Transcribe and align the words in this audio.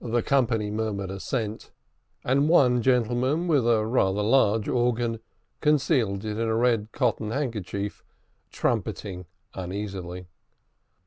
The 0.00 0.22
company 0.22 0.70
murmured 0.70 1.10
assent, 1.10 1.70
and 2.24 2.48
one 2.48 2.80
gentleman, 2.80 3.46
with 3.46 3.66
a 3.68 3.84
rather 3.84 4.22
large 4.22 4.68
organ, 4.68 5.20
concealed 5.60 6.24
it 6.24 6.38
in 6.38 6.48
a 6.48 6.56
red 6.56 6.92
cotton 6.92 7.30
handkerchief, 7.30 8.02
trumpeting 8.50 9.26
uneasily. 9.52 10.28